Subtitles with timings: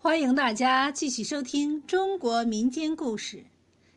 [0.00, 3.44] 欢迎大家继续收听中国民间故事。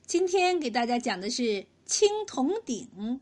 [0.08, 3.22] 今天给大家讲的是青铜鼎。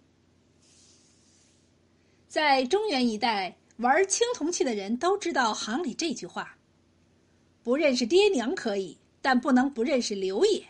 [2.30, 6.58] 在中原一带玩青铜器的人都知道行里这句话：
[7.64, 10.66] 不认识爹娘可以，但不能不认识刘爷。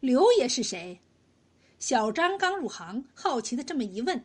[0.00, 0.98] 刘爷是谁？
[1.78, 4.24] 小张刚入行，好奇的这么一问，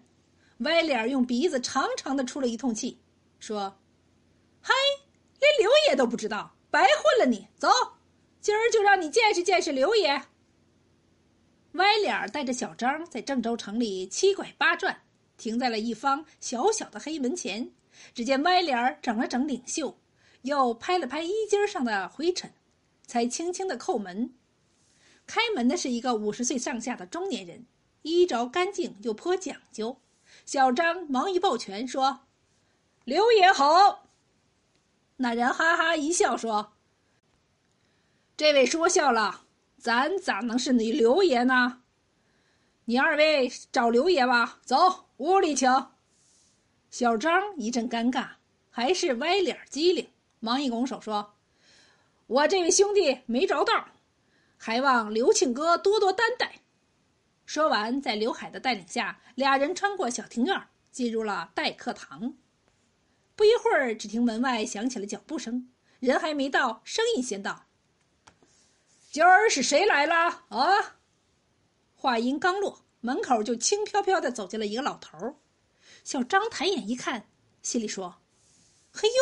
[0.57, 2.97] 歪脸用鼻子长长的出了一通气，
[3.39, 3.77] 说
[4.59, 4.73] ：“嗨。”
[5.97, 7.25] 都不知道，白混了！
[7.25, 7.67] 你走，
[8.39, 10.23] 今儿就让你见识见识刘爷。
[11.73, 15.01] 歪脸带着小张在郑州城里七拐八转，
[15.35, 17.71] 停在了一方小小的黑门前。
[18.13, 19.97] 只见歪脸整了整领袖，
[20.43, 22.53] 又拍了拍衣襟上的灰尘，
[23.05, 24.33] 才轻轻的叩门。
[25.25, 27.65] 开门的是一个五十岁上下的中年人，
[28.03, 29.99] 衣着干净又颇讲究。
[30.45, 32.21] 小张忙一抱拳说
[33.03, 34.06] ：“刘爷好。”
[35.19, 36.73] 那人哈哈一笑说
[38.37, 39.45] ：“这位说笑了，
[39.77, 41.81] 咱咋能是你刘爷呢？
[42.85, 45.87] 你二位找刘爷吧，走屋里请。”
[46.91, 48.27] 小张一阵尴尬，
[48.69, 50.07] 还是歪脸机灵，
[50.39, 51.33] 忙一拱手说
[52.27, 53.87] ：“我这位兄弟没着道，
[54.55, 56.61] 还望刘庆哥多多担待。”
[57.47, 62.35] 说完，在刘海的带领下，俩人穿过小庭院，进入了待客堂。
[63.37, 67.67] 不一会儿，只听门外响起了脚步声，人还没到，声音先到
[69.11, 70.97] ：“今儿是谁来了？”啊！
[71.93, 75.39] 话音刚落，门口就轻飘飘的走进了一个老头。
[76.03, 77.29] 小张抬眼一看，
[77.61, 78.23] 心里说
[78.91, 79.15] ：“嘿呦，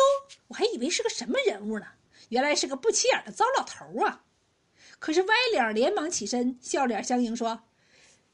[0.48, 1.86] 我还以为是个什么人物呢，
[2.30, 4.24] 原来是个不起眼的糟老头啊！”
[4.98, 7.64] 可是歪脸连忙起身，笑脸相迎说：“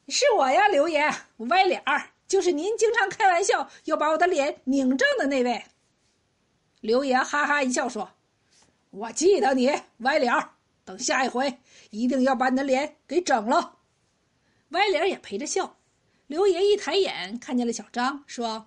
[0.07, 5.65] 是我呀，刘爷，我歪脸儿，就是您经常开玩笑要把我的脸拧正的那位。”
[6.81, 8.11] 刘爷哈哈一笑说
[8.91, 10.51] ：“我记得你歪脸儿，
[10.85, 13.79] 等下一回一定要把你的脸给整了。”
[14.71, 15.77] 歪脸也陪着笑。
[16.27, 18.67] 刘爷一抬眼看见了小张，说：“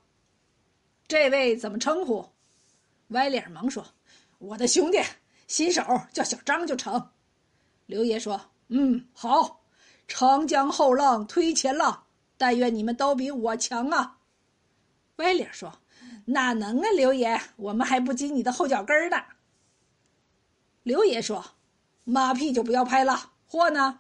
[1.08, 2.24] 这位怎么称呼？”
[3.10, 3.86] 歪脸忙说
[4.38, 5.02] ：“我的兄弟，
[5.48, 5.82] 新手
[6.14, 7.10] 叫小张就成。”
[7.88, 8.40] 刘爷说
[8.70, 9.62] ：“嗯，好，
[10.08, 12.05] 长江后浪推前浪，
[12.38, 14.20] 但愿你们都比我强啊。”
[15.18, 15.80] 歪脸说。
[16.28, 19.24] 哪能啊，刘爷，我们还不及你的后脚跟呢。
[20.82, 21.54] 刘爷说
[22.04, 24.00] ：“马屁就不要拍了，货呢？”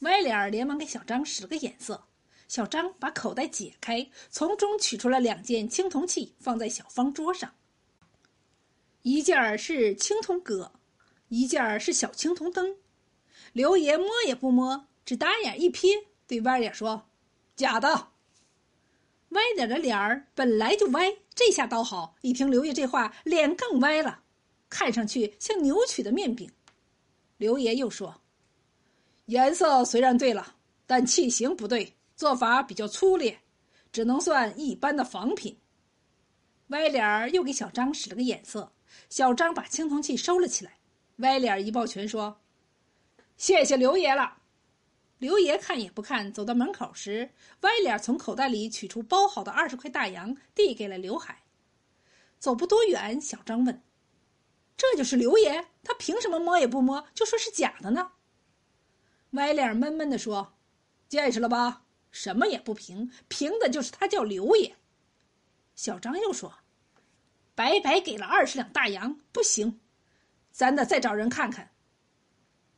[0.00, 2.04] 歪脸连忙给小张使了个眼色。
[2.46, 7.52] 小张把口袋解开，从中取出了两件青铜器，放在小方桌上。
[9.02, 10.72] 一件是青铜戈，
[11.28, 12.76] 一件是小青铜灯。
[13.52, 17.10] 刘爷摸也不摸，只打眼一瞥，对歪脸说
[17.54, 18.08] ：“假的。”
[19.36, 24.22] 歪点的脸儿本来就歪，这下倒好，一听刘爷这话，脸更歪了，
[24.70, 26.50] 看上去像扭曲的面饼。
[27.36, 28.18] 刘爷又说
[29.26, 30.56] ：“颜色虽然对了，
[30.86, 33.38] 但器型不对，做法比较粗劣，
[33.92, 35.54] 只能算一般的仿品。”
[36.68, 38.72] 歪脸儿又给小张使了个眼色，
[39.10, 40.78] 小张把青铜器收了起来。
[41.16, 42.40] 歪脸儿一抱拳说
[43.36, 44.36] ：“谢谢刘爷了。”
[45.22, 51.44] 刘爷看也不看，走到门口时，歪脸从口袋里取出包好的二十块大洋，递给了刘海。
[52.40, 53.84] 走不多远，小张问
[54.76, 55.68] ：“这就是刘爷？
[55.84, 58.10] 他凭什么摸也不摸，就说是假的呢？”
[59.38, 60.54] 歪脸闷闷地说
[61.08, 61.84] ：“见识了吧？
[62.10, 64.74] 什么也不凭，凭的就是他叫刘爷。”
[65.76, 66.52] 小张又说
[67.54, 69.78] ：“白白给了二十两大洋，不行，
[70.50, 71.70] 咱得再找人看看。”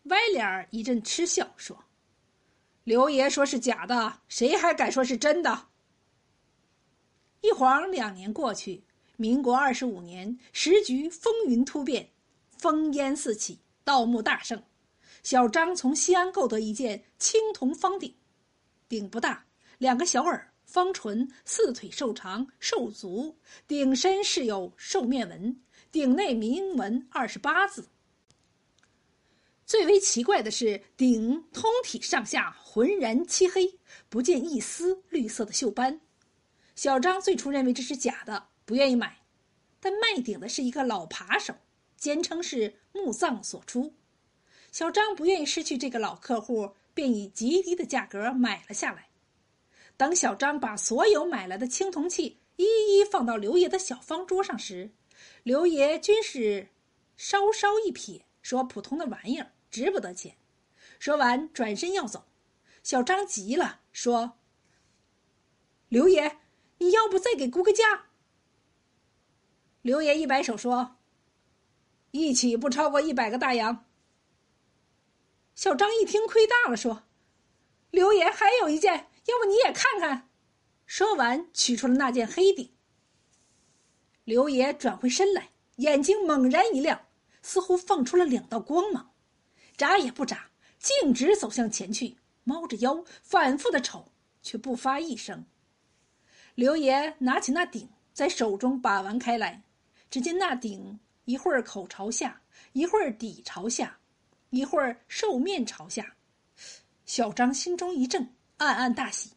[0.04, 1.82] 歪脸一阵嗤笑说。
[2.84, 5.68] 刘爷说是假的，谁还敢说是真的？
[7.40, 8.84] 一晃两年过去，
[9.16, 12.10] 民国二十五年，时局风云突变，
[12.60, 14.62] 烽烟四起，盗墓大盛。
[15.22, 18.14] 小张从西安购得一件青铜方鼎，
[18.86, 19.46] 鼎不大，
[19.78, 23.34] 两个小耳，方唇，四腿瘦长，瘦足，
[23.66, 25.58] 鼎身饰有兽面纹，
[25.90, 27.88] 鼎内铭文二十八字。
[29.66, 33.78] 最为奇怪的是，鼎通体上下浑然漆黑，
[34.08, 36.00] 不见一丝绿色的锈斑。
[36.76, 39.20] 小张最初认为这是假的，不愿意买。
[39.80, 41.54] 但卖鼎的是一个老扒手，
[41.96, 43.94] 坚称是墓葬所出。
[44.70, 49.08] 小张不愿意失去这个老客户，便以极低的价格买了下来。
[49.96, 54.90] 等小张把所有买来的青铜器一一放到刘爷的小方桌上时，
[55.42, 56.68] 刘爷均是
[57.16, 60.36] 稍稍一瞥，说：“普通的玩意儿。”值不得钱。
[61.00, 62.26] 说完，转身要走。
[62.84, 64.38] 小张急了，说
[65.88, 66.38] ：“刘爷，
[66.78, 68.06] 你要不再给估个价？”
[69.82, 70.94] 刘爷一摆手说
[72.12, 73.84] ：“一起不超过一百个大洋。
[75.56, 77.02] 小张一听亏大了，说
[77.90, 80.30] ：“刘爷还有一件，要不你也看看？”
[80.86, 82.72] 说完，取出了那件黑顶。
[84.22, 87.08] 刘爷转回身来，眼睛猛然一亮，
[87.42, 89.13] 似乎放出了两道光芒，
[89.76, 94.12] 眨也不眨，径直走向前去，猫着腰，反复的瞅，
[94.42, 95.44] 却不发一声。
[96.54, 99.62] 刘爷拿起那鼎，在手中把玩开来，
[100.10, 102.40] 只见那鼎一会儿口朝下，
[102.72, 103.98] 一会儿底朝下，
[104.50, 106.14] 一会儿兽面朝下。
[107.06, 108.26] 小张心中一震，
[108.58, 109.30] 暗暗大喜。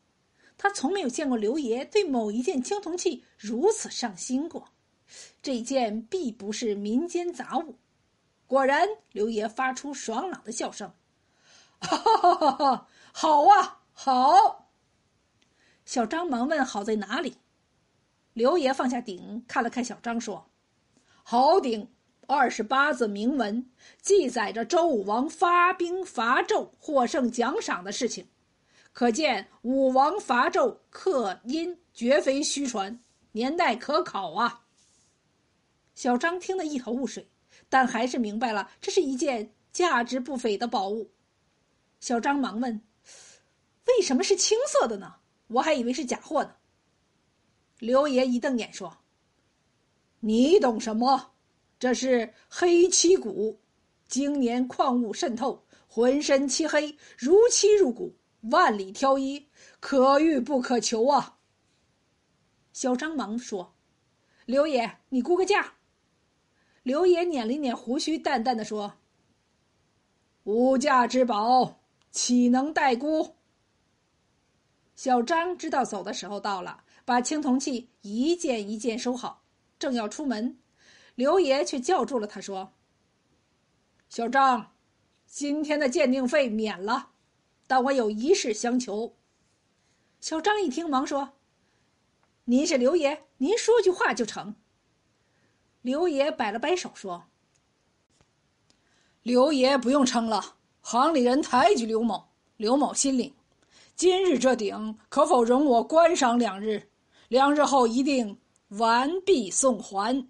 [0.57, 4.67] 他从没有见过刘爷对某一件青铜器如此上心过。
[5.41, 7.75] 这件必不是民间杂物。
[8.47, 10.93] 果然，刘爷发出爽朗的笑声
[11.79, 14.69] ：“哈哈哈哈好啊，好！”
[15.83, 17.37] 小张忙问：“好在哪里？”
[18.33, 20.49] 刘爷放下鼎，看了看小张，说
[21.23, 21.91] ：“好鼎，
[22.25, 23.69] 二十八字铭文，
[24.01, 28.29] 记载着周武王发兵伐纣获胜奖赏的事情，
[28.93, 32.97] 可见武王伐纣克殷绝非虚传，
[33.33, 34.63] 年代可考啊。”
[35.95, 37.27] 小张听得一头雾水，
[37.69, 41.09] 但还是明白了这是一件价值不菲的宝物。
[41.99, 42.81] 小张忙问
[43.87, 45.15] ：“为什么是青色的呢？
[45.47, 46.55] 我还以为是假货呢。”
[47.79, 48.97] 刘爷一瞪眼说
[50.21, 51.33] ：“你懂什么？
[51.79, 53.59] 这是黑漆骨，
[54.07, 58.15] 经年矿物渗透，浑身漆黑，如漆入骨，
[58.51, 59.47] 万里挑一，
[59.79, 61.37] 可遇不可求啊。”
[62.73, 63.75] 小张忙说
[64.45, 65.73] ：“刘爷，你估个价。”
[66.87, 68.93] 刘爷捻了捻胡须，淡淡的说
[70.45, 71.81] ：“无价之宝，
[72.11, 73.35] 岂能待估？”
[74.95, 79.43] 小张知道走的时候到了，把青铜器一件一件收好，
[79.77, 80.57] 正要出门，
[81.15, 82.71] 刘爷却叫住了他，说
[84.07, 84.71] ：“小张，
[85.25, 87.09] 今天的鉴定费免了，
[87.67, 89.13] 但我有一事相求。”
[90.21, 91.33] 小张一听，忙说
[92.45, 94.55] ：“您是刘爷，您说句话就成。”
[95.87, 97.23] 刘爷摆了摆手说
[99.23, 103.33] ：“刘爷不用称了，行里人抬举刘某，刘某心领。
[103.95, 106.89] 今日这鼎可否容我观赏两日？
[107.29, 108.37] 两日后一定
[108.71, 110.27] 完璧送还。”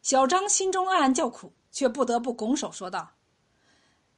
[0.00, 3.14] 小张心中暗暗叫苦，却不得不拱手说道：“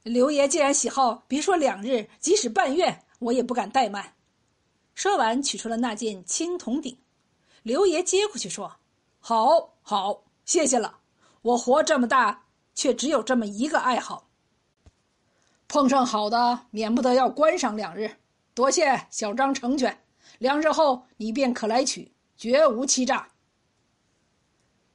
[0.05, 4.13] 刘爷既然喜好，别说两日，即使半月，我也不敢怠慢。”
[4.93, 6.95] 说完，取出了那件青铜鼎。
[7.63, 8.78] 刘爷接过去说。
[9.19, 10.99] 好，好，谢谢了。
[11.41, 14.27] 我活这么大，却只有这么一个爱好。
[15.67, 18.11] 碰上好的，免不得要观赏两日。
[18.55, 20.03] 多谢小张成全，
[20.39, 23.29] 两日后你便可来取，绝无欺诈。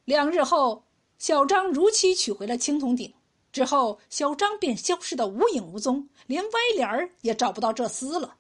[0.05, 0.85] 两日后，
[1.17, 3.15] 小张如期取回了青铜鼎，
[3.53, 8.37] 之后小张便消失的无影无踪，连歪脸儿也找不到这厮了。